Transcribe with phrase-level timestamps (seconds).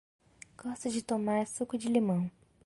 [0.57, 2.31] Gosto de tomar suco de limão.